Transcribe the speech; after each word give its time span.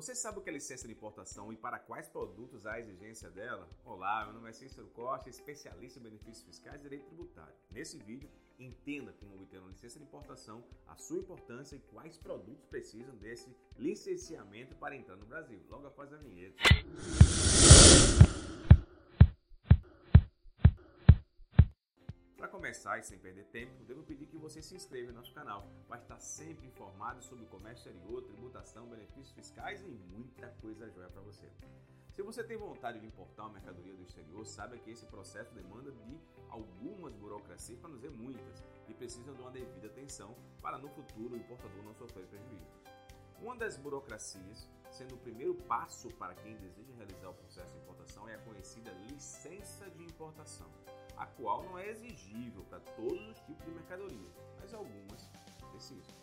Você 0.00 0.14
sabe 0.14 0.38
o 0.38 0.40
que 0.40 0.48
é 0.48 0.52
licença 0.54 0.86
de 0.88 0.94
importação 0.94 1.52
e 1.52 1.56
para 1.58 1.78
quais 1.78 2.08
produtos 2.08 2.64
há 2.64 2.80
exigência 2.80 3.28
dela? 3.28 3.68
Olá, 3.84 4.24
meu 4.24 4.32
nome 4.32 4.48
é 4.48 4.52
Cícero 4.54 4.86
Costa, 4.94 5.28
especialista 5.28 5.98
em 5.98 6.02
benefícios 6.02 6.42
fiscais 6.42 6.80
e 6.80 6.84
direito 6.84 7.04
tributário. 7.04 7.52
Nesse 7.70 7.98
vídeo, 7.98 8.26
entenda 8.58 9.12
como 9.12 9.34
obter 9.34 9.58
uma 9.58 9.68
licença 9.68 9.98
de 9.98 10.06
importação, 10.06 10.64
a 10.86 10.96
sua 10.96 11.18
importância 11.18 11.76
e 11.76 11.80
quais 11.80 12.16
produtos 12.16 12.64
precisam 12.64 13.14
desse 13.16 13.54
licenciamento 13.76 14.74
para 14.76 14.96
entrar 14.96 15.16
no 15.16 15.26
Brasil. 15.26 15.60
Logo 15.68 15.88
após 15.88 16.10
a 16.14 16.16
vinheta. 16.16 16.56
Começar 22.60 22.98
e 22.98 23.02
sem 23.02 23.18
perder 23.18 23.46
tempo, 23.46 23.72
devo 23.84 24.02
pedir 24.02 24.26
que 24.26 24.36
você 24.36 24.60
se 24.60 24.74
inscreva 24.74 25.10
em 25.10 25.14
nosso 25.14 25.32
canal 25.32 25.66
para 25.88 25.98
estar 25.98 26.18
sempre 26.18 26.66
informado 26.66 27.22
sobre 27.22 27.42
o 27.42 27.48
comércio 27.48 27.88
exterior, 27.88 28.22
tributação, 28.22 28.86
benefícios 28.86 29.32
fiscais 29.32 29.80
e 29.80 29.88
muita 29.88 30.46
coisa 30.60 30.86
jóia 30.90 31.08
para 31.08 31.22
você. 31.22 31.50
Se 32.12 32.20
você 32.20 32.44
tem 32.44 32.58
vontade 32.58 33.00
de 33.00 33.06
importar 33.06 33.44
uma 33.44 33.54
mercadoria 33.54 33.94
do 33.94 34.02
exterior, 34.02 34.44
saiba 34.44 34.76
que 34.76 34.90
esse 34.90 35.06
processo 35.06 35.54
demanda 35.54 35.90
de 35.90 36.20
algumas 36.50 37.14
burocracias, 37.14 37.78
para 37.78 37.88
não 37.88 37.96
dizer 37.96 38.10
muitas, 38.10 38.62
que 38.86 38.92
precisam 38.92 39.34
de 39.34 39.40
uma 39.40 39.50
devida 39.50 39.86
atenção 39.86 40.36
para 40.60 40.76
no 40.76 40.90
futuro 40.90 41.36
o 41.36 41.38
importador 41.38 41.82
não 41.82 41.94
sofrer 41.94 42.26
prejuízos. 42.26 42.82
Uma 43.40 43.56
das 43.56 43.78
burocracias, 43.78 44.68
sendo 44.90 45.14
o 45.14 45.18
primeiro 45.18 45.54
passo 45.54 46.14
para 46.16 46.34
quem 46.34 46.58
deseja 46.58 46.92
realizar 46.94 47.30
o 47.30 47.34
processo 47.34 47.72
de 47.72 47.78
importação, 47.78 48.28
é 48.28 48.34
a 48.34 48.38
conhecida 48.40 48.92
licença 49.08 49.88
de 49.88 50.04
importação 50.04 50.70
a 51.20 51.26
qual 51.26 51.62
não 51.64 51.78
é 51.78 51.86
exigível 51.90 52.64
para 52.64 52.80
todos 52.80 53.28
os 53.28 53.38
tipos 53.40 53.62
de 53.66 53.72
mercadorias, 53.72 54.32
mas 54.58 54.72
algumas 54.72 55.30
precisam. 55.70 56.16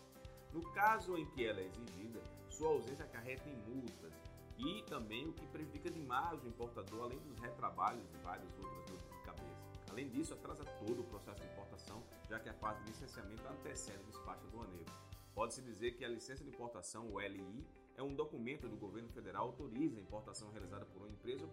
No 0.52 0.60
caso 0.72 1.16
em 1.16 1.24
que 1.30 1.46
ela 1.46 1.60
é 1.60 1.66
exigida, 1.66 2.20
sua 2.48 2.70
ausência 2.70 3.04
acarreta 3.04 3.48
em 3.48 3.56
multas 3.70 4.12
e 4.58 4.82
também 4.88 5.28
o 5.28 5.32
que 5.32 5.46
prejudica 5.46 5.88
demais 5.88 6.42
o 6.42 6.48
importador, 6.48 7.04
além 7.04 7.20
dos 7.20 7.38
retrabalhos 7.38 8.10
e 8.12 8.16
várias 8.24 8.52
outras 8.58 8.84
dores 8.86 9.04
de 9.08 9.22
cabeça. 9.22 9.68
Além 9.88 10.08
disso, 10.08 10.34
atrasa 10.34 10.64
todo 10.64 11.00
o 11.00 11.04
processo 11.04 11.40
de 11.42 11.46
importação, 11.46 12.02
já 12.28 12.40
que 12.40 12.48
a 12.48 12.54
fase 12.54 12.82
de 12.82 12.90
licenciamento 12.90 13.46
antecede 13.46 14.02
o 14.02 14.06
despacho 14.06 14.44
aduaneiro. 14.48 14.90
Pode-se 15.32 15.62
dizer 15.62 15.92
que 15.92 16.04
a 16.04 16.08
licença 16.08 16.42
de 16.42 16.50
importação, 16.50 17.08
o 17.08 17.20
LI, 17.20 17.64
é 17.96 18.02
um 18.02 18.16
documento 18.16 18.68
do 18.68 18.76
governo 18.76 19.08
federal 19.10 19.52
que 19.52 19.62
autoriza 19.62 19.96
a 19.96 20.00
importação 20.00 20.50
realizada 20.50 20.84
por 20.86 21.02
uma 21.02 21.08
empresa 21.08 21.44
ou 21.44 21.48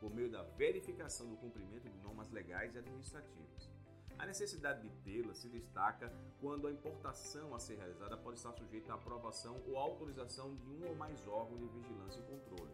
por 0.00 0.14
meio 0.14 0.30
da 0.30 0.42
verificação 0.42 1.28
do 1.28 1.36
cumprimento 1.36 1.88
de 1.88 1.98
normas 1.98 2.30
legais 2.30 2.74
e 2.74 2.78
administrativas. 2.78 3.70
A 4.18 4.24
necessidade 4.24 4.80
de 4.82 4.90
tê-la 5.02 5.34
se 5.34 5.48
destaca 5.48 6.10
quando 6.40 6.66
a 6.66 6.72
importação 6.72 7.54
a 7.54 7.58
ser 7.58 7.76
realizada 7.76 8.16
pode 8.16 8.38
estar 8.38 8.52
sujeita 8.52 8.92
à 8.92 8.94
aprovação 8.94 9.60
ou 9.66 9.76
autorização 9.76 10.54
de 10.54 10.70
um 10.70 10.88
ou 10.88 10.94
mais 10.94 11.26
órgãos 11.26 11.60
de 11.60 11.68
vigilância 11.68 12.20
e 12.20 12.22
controle. 12.22 12.72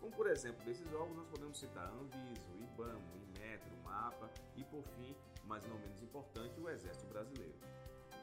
Como, 0.00 0.14
por 0.14 0.28
exemplo, 0.28 0.64
desses 0.64 0.86
órgãos 0.92 1.16
nós 1.16 1.28
podemos 1.28 1.58
citar 1.58 1.86
a 1.86 1.90
Anvisa, 1.90 2.52
o 2.52 2.62
IBAMA, 2.62 3.00
o 3.12 3.38
Inmetro, 3.38 3.74
o 3.74 3.84
MAPA 3.84 4.30
e, 4.56 4.62
por 4.64 4.84
fim, 4.84 5.16
mas 5.46 5.66
não 5.66 5.78
menos 5.78 6.00
importante, 6.00 6.60
o 6.60 6.68
Exército 6.68 7.06
Brasileiro. 7.06 7.58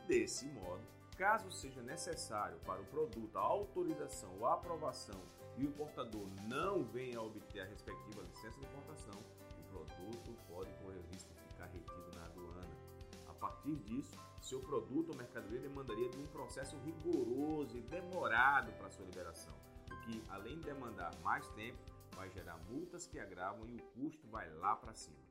Desse 0.07 0.45
modo, 0.47 0.81
Caso 1.21 1.51
seja 1.51 1.83
necessário 1.83 2.57
para 2.65 2.81
o 2.81 2.85
produto 2.85 3.37
a 3.37 3.41
autorização 3.41 4.39
ou 4.39 4.47
a 4.47 4.55
aprovação 4.55 5.21
e 5.55 5.63
o 5.63 5.67
importador 5.69 6.25
não 6.47 6.83
venha 6.83 7.19
a 7.19 7.21
obter 7.21 7.59
a 7.59 7.65
respectiva 7.65 8.23
licença 8.23 8.59
de 8.59 8.65
importação, 8.65 9.13
o 9.59 9.63
produto 9.69 10.35
pode 10.49 10.73
correr 10.81 10.97
o 10.97 11.13
risco 11.13 11.31
de 11.31 11.41
ficar 11.41 11.67
retido 11.67 12.11
na 12.15 12.25
aduana. 12.25 12.75
A 13.27 13.33
partir 13.35 13.75
disso, 13.75 14.17
seu 14.41 14.61
produto 14.61 15.09
ou 15.11 15.15
mercadoria 15.15 15.59
demandaria 15.59 16.09
de 16.09 16.17
um 16.17 16.25
processo 16.25 16.75
rigoroso 16.77 17.77
e 17.77 17.81
demorado 17.81 18.71
para 18.79 18.89
sua 18.89 19.05
liberação, 19.05 19.53
o 19.91 20.01
que, 20.01 20.23
além 20.27 20.57
de 20.57 20.63
demandar 20.63 21.13
mais 21.21 21.47
tempo, 21.49 21.77
vai 22.15 22.31
gerar 22.31 22.57
multas 22.67 23.05
que 23.05 23.19
agravam 23.19 23.67
e 23.67 23.75
o 23.75 23.83
custo 23.93 24.27
vai 24.27 24.49
lá 24.55 24.75
para 24.75 24.95
cima. 24.95 25.30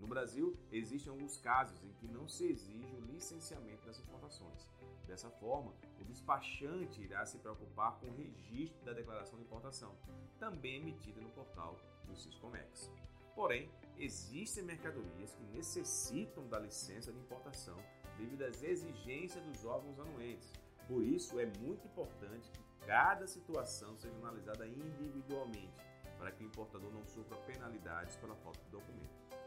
No 0.00 0.06
Brasil, 0.06 0.56
existem 0.72 1.12
alguns 1.12 1.36
casos 1.36 1.84
em 1.84 1.92
que 1.92 2.08
não 2.08 2.26
se 2.26 2.46
exige 2.46 2.96
o 2.96 3.00
licenciamento 3.00 3.84
das 3.86 4.00
importações. 4.00 4.66
Dessa 5.06 5.28
forma, 5.28 5.74
o 6.00 6.04
despachante 6.04 7.02
irá 7.02 7.26
se 7.26 7.38
preocupar 7.38 7.98
com 8.00 8.06
o 8.06 8.16
registro 8.16 8.82
da 8.82 8.94
declaração 8.94 9.38
de 9.38 9.44
importação, 9.44 9.94
também 10.38 10.76
emitida 10.76 11.20
no 11.20 11.28
portal 11.30 11.76
do 12.06 12.16
Siscomex. 12.16 12.90
Porém, 13.34 13.70
existem 13.98 14.64
mercadorias 14.64 15.34
que 15.34 15.44
necessitam 15.56 16.48
da 16.48 16.58
licença 16.58 17.12
de 17.12 17.18
importação 17.18 17.76
devido 18.16 18.42
às 18.42 18.62
exigências 18.62 19.44
dos 19.44 19.64
órgãos 19.66 19.98
anuentes. 20.00 20.50
Por 20.88 21.02
isso, 21.02 21.38
é 21.38 21.46
muito 21.58 21.86
importante 21.86 22.50
que 22.50 22.86
cada 22.86 23.26
situação 23.26 23.98
seja 23.98 24.16
analisada 24.16 24.66
individualmente, 24.66 25.84
para 26.16 26.32
que 26.32 26.42
o 26.42 26.46
importador 26.46 26.90
não 26.90 27.06
sofra 27.06 27.36
penalidades 27.38 28.16
pela 28.16 28.34
falta 28.36 28.60
de 28.64 28.70
documento. 28.70 29.39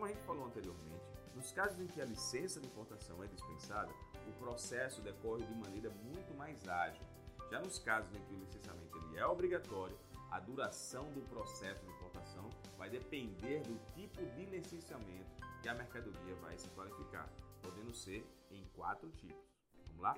Como 0.00 0.10
a 0.10 0.14
gente 0.14 0.24
falou 0.24 0.46
anteriormente, 0.46 1.04
nos 1.34 1.52
casos 1.52 1.78
em 1.78 1.86
que 1.86 2.00
a 2.00 2.06
licença 2.06 2.58
de 2.58 2.66
importação 2.66 3.22
é 3.22 3.26
dispensada, 3.26 3.92
o 4.26 4.32
processo 4.38 5.02
decorre 5.02 5.44
de 5.44 5.54
maneira 5.56 5.90
muito 5.90 6.34
mais 6.38 6.66
ágil. 6.66 7.04
Já 7.50 7.60
nos 7.60 7.78
casos 7.78 8.10
em 8.14 8.20
que 8.24 8.32
o 8.32 8.38
licenciamento 8.38 8.96
ele 8.96 9.18
é 9.18 9.26
obrigatório, 9.26 9.94
a 10.30 10.40
duração 10.40 11.04
do 11.12 11.20
processo 11.28 11.84
de 11.84 11.92
importação 11.92 12.48
vai 12.78 12.88
depender 12.88 13.60
do 13.60 13.78
tipo 13.92 14.24
de 14.24 14.46
licenciamento 14.46 15.30
que 15.60 15.68
a 15.68 15.74
mercadoria 15.74 16.34
vai 16.36 16.56
se 16.56 16.70
qualificar, 16.70 17.28
podendo 17.60 17.92
ser 17.92 18.26
em 18.50 18.64
quatro 18.74 19.10
tipos. 19.10 19.44
Vamos 19.88 20.00
lá? 20.00 20.16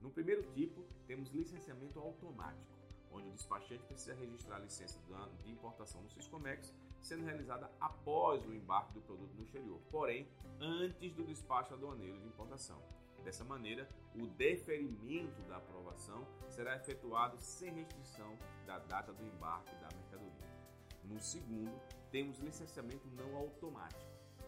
No 0.00 0.08
primeiro 0.08 0.42
tipo, 0.54 0.82
temos 1.06 1.28
licenciamento 1.28 2.00
automático, 2.00 2.72
onde 3.14 3.28
o 3.28 3.32
despachante 3.32 3.82
precisa 3.84 4.14
registrar 4.14 4.56
a 4.56 4.60
licença 4.60 4.98
de 5.42 5.50
importação 5.50 6.02
no 6.02 6.10
Siscomex 6.10 6.74
sendo 7.00 7.24
realizada 7.24 7.70
após 7.80 8.44
o 8.46 8.52
embarque 8.52 8.94
do 8.94 9.00
produto 9.02 9.34
no 9.34 9.42
exterior, 9.42 9.78
porém 9.90 10.26
antes 10.60 11.12
do 11.12 11.22
despacho 11.24 11.74
aduaneiro 11.74 12.18
de 12.18 12.26
importação. 12.26 12.80
Dessa 13.22 13.44
maneira, 13.44 13.88
o 14.14 14.26
deferimento 14.26 15.40
da 15.42 15.56
aprovação 15.56 16.26
será 16.48 16.76
efetuado 16.76 17.38
sem 17.38 17.72
restrição 17.72 18.36
da 18.66 18.78
data 18.78 19.12
do 19.12 19.24
embarque 19.24 19.74
da 19.76 19.88
mercadoria. 19.96 20.34
No 21.04 21.20
segundo, 21.20 21.72
temos 22.10 22.38
licenciamento 22.38 23.06
não 23.08 23.36
automático. 23.36 24.02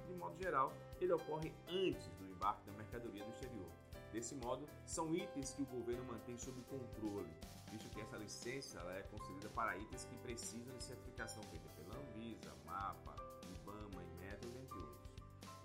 De 0.06 0.14
modo 0.14 0.36
geral, 0.36 0.72
ele 1.00 1.12
ocorre 1.12 1.52
antes 1.68 2.06
do 2.18 2.26
embarque 2.26 2.64
da 2.66 2.72
mercadoria 2.72 3.24
do 3.24 3.30
exterior. 3.30 3.70
Desse 4.16 4.34
modo, 4.34 4.66
são 4.86 5.14
itens 5.14 5.52
que 5.52 5.60
o 5.60 5.66
governo 5.66 6.02
mantém 6.06 6.38
sob 6.38 6.58
controle, 6.62 7.30
visto 7.70 7.90
que 7.90 8.00
essa 8.00 8.16
licença 8.16 8.80
é 8.92 9.02
concedida 9.02 9.50
para 9.50 9.76
itens 9.76 10.06
que 10.06 10.16
precisam 10.16 10.74
de 10.74 10.84
certificação 10.84 11.42
feita 11.42 11.68
pela 11.76 12.00
Anvisa, 12.00 12.50
MAPA, 12.64 13.14
IBAMA 13.46 14.02
e 14.02 14.24
métodos, 14.24 14.56
entre 14.56 14.78
outros. 14.78 15.12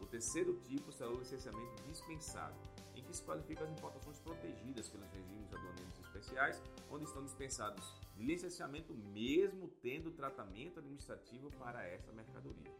O 0.01 0.05
terceiro 0.05 0.59
tipo 0.63 0.91
será 0.91 1.09
o 1.09 1.19
licenciamento 1.19 1.81
dispensado, 1.83 2.59
em 2.93 3.01
que 3.01 3.15
se 3.15 3.23
qualificam 3.23 3.65
as 3.65 3.71
importações 3.71 4.19
protegidas 4.19 4.89
pelos 4.89 5.09
regimes 5.11 5.53
aduaneiros 5.53 5.99
especiais, 6.01 6.61
onde 6.89 7.05
estão 7.05 7.23
dispensados 7.23 8.01
de 8.17 8.21
licenciamento 8.25 8.93
mesmo 8.93 9.69
tendo 9.81 10.11
tratamento 10.11 10.77
administrativo 10.77 11.49
para 11.51 11.87
essa 11.87 12.11
mercadoria. 12.11 12.75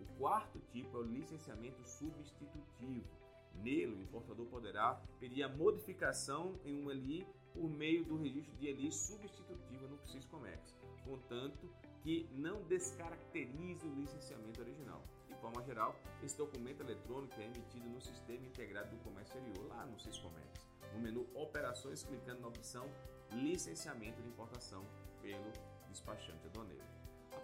O 0.00 0.04
quarto 0.18 0.58
tipo 0.72 0.96
é 0.96 1.00
o 1.00 1.04
licenciamento 1.04 1.84
substitutivo. 1.84 3.25
Nele, 3.66 3.96
o 3.96 4.00
importador 4.00 4.46
poderá 4.46 4.94
pedir 5.18 5.42
a 5.42 5.48
modificação 5.48 6.54
em 6.64 6.80
um 6.80 6.88
LI 6.88 7.26
por 7.52 7.68
meio 7.68 8.04
do 8.04 8.16
registro 8.16 8.54
de 8.54 8.68
ELI 8.68 8.92
substitutiva 8.92 9.88
no 9.88 9.98
Siscomex, 10.06 10.78
contanto 11.04 11.68
que 12.00 12.28
não 12.30 12.62
descaracterize 12.62 13.84
o 13.84 13.92
licenciamento 13.92 14.60
original. 14.60 15.02
De 15.26 15.34
forma 15.40 15.64
geral, 15.64 16.00
esse 16.22 16.38
documento 16.38 16.80
eletrônico 16.82 17.34
é 17.40 17.46
emitido 17.46 17.88
no 17.88 18.00
Sistema 18.00 18.46
Integrado 18.46 18.94
do 18.94 19.02
Comércio 19.02 19.36
Exterior, 19.36 19.66
lá 19.66 19.84
no 19.84 19.98
Siscomex, 19.98 20.62
no 20.94 21.00
menu 21.00 21.26
Operações, 21.34 22.04
clicando 22.04 22.42
na 22.42 22.46
opção 22.46 22.88
Licenciamento 23.32 24.22
de 24.22 24.28
Importação 24.28 24.84
pelo 25.20 25.50
despachante 25.90 26.46
aduaneiro. 26.46 26.84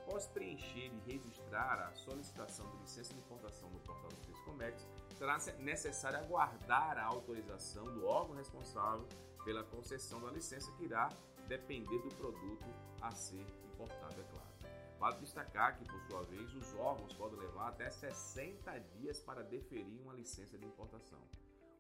Após 0.07 0.27
preencher 0.27 0.91
e 0.93 1.13
registrar 1.13 1.79
a 1.81 1.95
solicitação 1.95 2.69
de 2.71 2.77
licença 2.79 3.15
de 3.15 3.21
importação 3.21 3.71
no 3.71 3.79
portal 3.81 4.11
do 4.11 4.25
Siscomex, 4.25 4.87
será 5.17 5.39
necessário 5.61 6.19
aguardar 6.19 6.99
a 6.99 7.05
autorização 7.05 7.85
do 7.85 8.05
órgão 8.05 8.37
responsável 8.37 9.07
pela 9.45 9.63
concessão 9.63 10.21
da 10.21 10.31
licença 10.31 10.73
que 10.73 10.85
irá 10.85 11.09
depender 11.47 11.99
do 11.99 12.15
produto 12.17 12.67
a 13.01 13.13
ser 13.13 13.47
importado, 13.65 14.21
é 14.21 14.25
claro. 14.25 14.53
Vale 14.99 15.19
destacar 15.19 15.79
que, 15.79 15.85
por 15.85 16.01
sua 16.03 16.23
vez, 16.25 16.53
os 16.55 16.75
órgãos 16.75 17.13
podem 17.15 17.39
levar 17.39 17.69
até 17.69 17.89
60 17.89 18.79
dias 18.99 19.21
para 19.21 19.43
deferir 19.43 20.01
uma 20.01 20.15
licença 20.15 20.59
de 20.59 20.67
importação. 20.67 21.21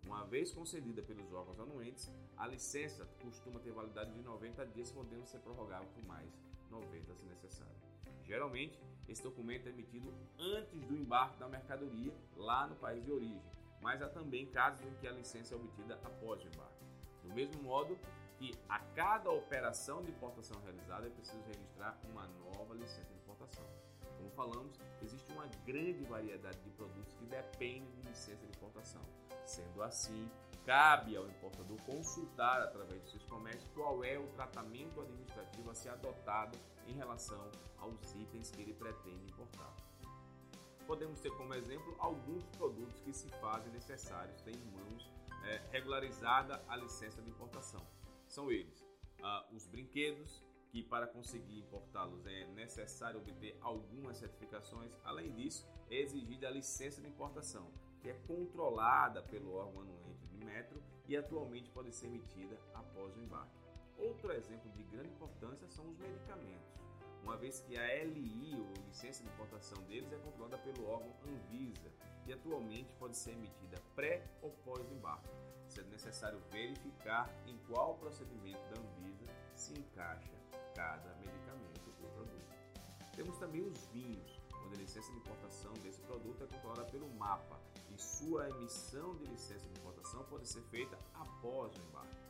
Uma 0.04 0.24
vez 0.24 0.52
concedida 0.52 1.02
pelos 1.02 1.32
órgãos 1.32 1.60
anuentes, 1.60 2.10
a 2.36 2.46
licença 2.46 3.04
costuma 3.20 3.60
ter 3.60 3.72
validade 3.72 4.12
de 4.12 4.22
90 4.22 4.66
dias, 4.66 4.90
podendo 4.90 5.26
ser 5.26 5.38
prorrogável 5.38 5.88
por 5.94 6.04
mais 6.04 6.32
90 6.72 7.14
se 7.14 7.24
necessário. 7.26 7.76
Geralmente, 8.24 8.80
esse 9.08 9.22
documento 9.22 9.66
é 9.66 9.70
emitido 9.70 10.12
antes 10.38 10.80
do 10.84 10.96
embarque 10.96 11.38
da 11.38 11.48
mercadoria 11.48 12.12
lá 12.36 12.66
no 12.66 12.74
país 12.76 13.04
de 13.04 13.12
origem, 13.12 13.42
mas 13.80 14.00
há 14.00 14.08
também 14.08 14.46
casos 14.46 14.84
em 14.86 14.94
que 14.94 15.06
a 15.06 15.12
licença 15.12 15.54
é 15.54 15.56
obtida 15.56 15.94
após 16.02 16.42
o 16.42 16.48
embarque. 16.48 16.84
Do 17.22 17.34
mesmo 17.34 17.62
modo 17.62 17.98
que 18.38 18.52
a 18.68 18.78
cada 18.78 19.30
operação 19.30 20.02
de 20.02 20.10
importação 20.10 20.60
realizada 20.62 21.06
é 21.06 21.10
preciso 21.10 21.42
registrar 21.42 22.00
uma 22.10 22.26
nova 22.26 22.74
licença 22.74 23.12
de 23.12 23.14
importação. 23.14 23.64
Como 24.16 24.30
falamos, 24.30 24.80
existe 25.02 25.30
uma 25.32 25.46
grande 25.66 26.04
variedade 26.04 26.58
de 26.60 26.70
produtos 26.70 27.12
que 27.14 27.24
dependem 27.26 27.90
de 27.90 28.08
licença 28.08 28.44
de 28.46 28.56
importação. 28.56 29.02
Sendo 29.44 29.82
assim, 29.82 30.30
cabe 30.64 31.16
ao 31.16 31.26
importador 31.26 31.80
consultar 31.82 32.62
através 32.62 33.02
de 33.02 33.10
seus 33.10 33.24
comércios 33.24 33.70
qual 33.74 34.04
é 34.04 34.18
o 34.18 34.26
tratamento 34.28 35.00
administrativo 35.00 35.70
a 35.70 35.74
ser 35.74 35.90
adotado 35.90 36.58
em 36.86 36.94
relação 36.94 37.50
aos 37.78 38.14
itens 38.14 38.50
que 38.50 38.62
ele 38.62 38.74
pretende 38.74 39.24
importar. 39.24 39.74
Podemos 40.86 41.20
ter 41.20 41.30
como 41.36 41.54
exemplo 41.54 41.94
alguns 41.98 42.44
produtos 42.56 43.00
que 43.00 43.12
se 43.12 43.28
fazem 43.40 43.72
necessários 43.72 44.40
ter 44.42 44.54
em 44.54 44.64
mãos 44.72 45.10
é, 45.44 45.62
regularizada 45.70 46.62
a 46.68 46.76
licença 46.76 47.20
de 47.22 47.30
importação. 47.30 47.80
São 48.28 48.50
eles 48.50 48.84
ah, 49.22 49.46
os 49.52 49.66
brinquedos, 49.66 50.42
que 50.70 50.82
para 50.82 51.06
conseguir 51.06 51.58
importá-los 51.58 52.24
é 52.26 52.46
necessário 52.46 53.20
obter 53.20 53.56
algumas 53.60 54.16
certificações. 54.16 54.96
Além 55.04 55.30
disso, 55.32 55.68
é 55.90 55.96
exigida 55.96 56.48
a 56.48 56.50
licença 56.50 57.00
de 57.00 57.08
importação, 57.08 57.70
que 58.02 58.10
é 58.10 58.14
controlada 58.26 59.22
pelo 59.22 59.54
órgão 59.54 59.82
anuente 59.82 60.26
de 60.26 60.44
metro 60.44 60.82
e 61.08 61.16
atualmente 61.16 61.70
pode 61.70 61.92
ser 61.92 62.08
emitida 62.08 62.58
após 62.74 63.16
o 63.16 63.20
embarque. 63.20 63.62
Outro 63.96 64.32
exemplo 64.32 64.70
de 64.72 64.82
grande 64.82 65.08
importância 65.10 65.68
são 65.68 65.88
os 65.88 65.96
medicamentos, 65.98 66.82
uma 67.22 67.36
vez 67.36 67.60
que 67.60 67.76
a 67.76 68.04
LI, 68.04 68.56
ou 68.58 68.84
licença 68.88 69.22
de 69.22 69.28
importação 69.28 69.80
deles, 69.84 70.12
é 70.12 70.16
controlada 70.16 70.58
pelo 70.58 70.88
órgão 70.88 71.14
Anvisa 71.24 71.92
e 72.26 72.32
atualmente 72.32 72.92
pode 72.94 73.16
ser 73.16 73.32
emitida 73.32 73.80
pré 73.94 74.26
ou 74.42 74.50
pós-embarque, 74.64 75.28
sendo 75.68 75.90
necessário 75.90 76.40
verificar 76.50 77.30
em 77.46 77.56
qual 77.68 77.94
procedimento 77.94 78.60
da 78.74 78.80
Anvisa 78.80 79.26
se 79.54 79.72
encaixa 79.72 80.32
cada 80.74 81.14
medicamento 81.14 81.94
ou 82.02 82.10
produto. 82.10 82.52
Temos 83.14 83.38
também 83.38 83.62
os 83.62 83.86
vinhos, 83.86 84.40
onde 84.64 84.76
a 84.76 84.78
licença 84.78 85.10
de 85.10 85.18
importação 85.18 85.72
desse 85.82 86.00
produto 86.02 86.44
é 86.44 86.46
controlada 86.46 86.84
pelo 86.84 87.08
MAPA 87.14 87.60
e 87.90 88.00
sua 88.00 88.48
emissão 88.50 89.16
de 89.16 89.24
licença 89.26 89.66
de 89.68 89.78
importação 89.78 90.24
pode 90.24 90.48
ser 90.48 90.62
feita 90.62 90.98
após 91.14 91.72
o 91.76 91.80
embarque. 91.82 92.22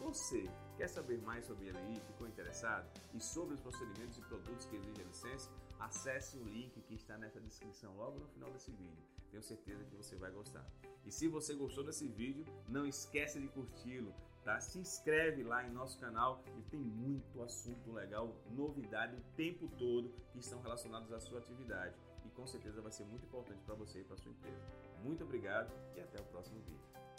Você 0.00 0.50
quer 0.76 0.88
saber 0.88 1.18
mais 1.22 1.46
sobre 1.46 1.70
a 1.70 1.72
LI, 1.72 2.00
ficou 2.00 2.26
interessado? 2.26 2.90
E 3.14 3.20
sobre 3.20 3.54
os 3.54 3.60
procedimentos 3.60 4.18
e 4.18 4.22
produtos 4.22 4.66
que 4.66 4.76
exigem 4.76 5.04
licença? 5.04 5.48
Acesse 5.78 6.36
o 6.38 6.44
link 6.44 6.80
que 6.82 6.94
está 6.94 7.16
nessa 7.16 7.40
descrição 7.40 7.96
logo 7.96 8.18
no 8.18 8.26
final 8.26 8.50
desse 8.50 8.72
vídeo. 8.72 9.02
Tenho 9.30 9.42
certeza 9.42 9.84
que 9.84 9.94
você 9.94 10.16
vai 10.16 10.30
gostar. 10.30 10.66
E 11.04 11.12
se 11.12 11.28
você 11.28 11.54
gostou 11.54 11.84
desse 11.84 12.08
vídeo, 12.08 12.44
não 12.68 12.84
esquece 12.84 13.40
de 13.40 13.48
curti-lo, 13.48 14.12
tá? 14.44 14.60
Se 14.60 14.78
inscreve 14.78 15.42
lá 15.42 15.64
em 15.64 15.70
nosso 15.70 15.98
canal 15.98 16.42
e 16.58 16.62
tem 16.62 16.80
muito 16.80 17.42
assunto 17.42 17.92
legal, 17.92 18.34
novidade 18.50 19.16
o 19.16 19.20
tempo 19.36 19.68
todo 19.78 20.12
que 20.32 20.38
estão 20.38 20.60
relacionados 20.60 21.12
à 21.12 21.20
sua 21.20 21.38
atividade 21.38 21.94
e 22.24 22.30
com 22.30 22.46
certeza 22.46 22.80
vai 22.80 22.92
ser 22.92 23.04
muito 23.04 23.24
importante 23.24 23.62
para 23.64 23.74
você 23.74 24.00
e 24.00 24.04
para 24.04 24.16
sua 24.16 24.32
empresa. 24.32 24.62
Muito 25.02 25.24
obrigado 25.24 25.72
e 25.96 26.00
até 26.00 26.20
o 26.20 26.24
próximo 26.26 26.60
vídeo. 26.60 27.11